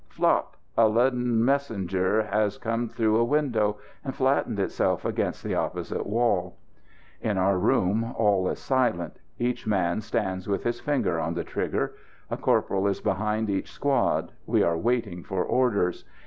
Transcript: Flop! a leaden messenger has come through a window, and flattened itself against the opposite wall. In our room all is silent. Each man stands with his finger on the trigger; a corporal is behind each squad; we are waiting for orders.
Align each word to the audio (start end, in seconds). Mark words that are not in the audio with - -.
Flop! 0.09 0.57
a 0.75 0.87
leaden 0.89 1.45
messenger 1.45 2.23
has 2.23 2.57
come 2.57 2.89
through 2.89 3.17
a 3.17 3.23
window, 3.23 3.77
and 4.03 4.15
flattened 4.15 4.57
itself 4.59 5.05
against 5.05 5.43
the 5.43 5.53
opposite 5.53 6.07
wall. 6.07 6.57
In 7.21 7.37
our 7.37 7.59
room 7.59 8.11
all 8.17 8.47
is 8.47 8.57
silent. 8.57 9.19
Each 9.37 9.67
man 9.67 10.01
stands 10.01 10.47
with 10.47 10.63
his 10.63 10.79
finger 10.79 11.19
on 11.19 11.35
the 11.35 11.43
trigger; 11.43 11.93
a 12.31 12.37
corporal 12.37 12.87
is 12.87 12.99
behind 12.99 13.47
each 13.47 13.71
squad; 13.71 14.31
we 14.47 14.63
are 14.63 14.75
waiting 14.75 15.21
for 15.23 15.43
orders. 15.43 16.03